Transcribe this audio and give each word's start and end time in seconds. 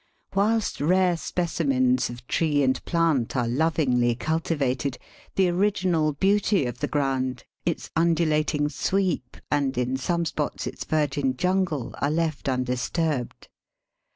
Whilst 0.33 0.81
rare 0.81 1.15
specimens 1.15 2.09
of 2.09 2.25
tree 2.25 2.63
and 2.63 2.83
plant 2.85 3.37
are 3.37 3.47
lovingly 3.47 4.15
cultivated, 4.15 4.97
the 5.35 5.47
original 5.49 6.13
beauty 6.13 6.65
of 6.65 6.79
the 6.79 6.87
ground, 6.87 7.43
its 7.67 7.91
undulating 7.95 8.67
sweep, 8.67 9.37
and 9.51 9.77
in 9.77 9.97
some 9.97 10.25
spots 10.25 10.65
its 10.65 10.85
virgin 10.85 11.37
jungle 11.37 11.93
are 12.01 12.09
left 12.09 12.49
undisturbed. 12.49 13.47